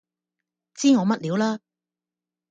[0.73, 1.59] 知我乜料啦